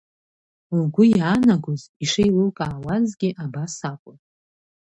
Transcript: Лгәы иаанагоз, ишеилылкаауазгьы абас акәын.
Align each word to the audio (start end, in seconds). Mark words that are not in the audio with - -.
Лгәы 0.79 1.05
иаанагоз, 1.13 1.81
ишеилылкаауазгьы 2.03 3.29
абас 3.43 3.75
акәын. 3.91 4.17